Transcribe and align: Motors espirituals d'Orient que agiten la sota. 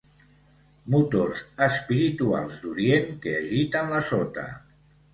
Motors 0.93 1.43
espirituals 1.67 2.59
d'Orient 2.65 3.09
que 3.27 3.39
agiten 3.45 3.97
la 3.97 4.05
sota. 4.13 4.53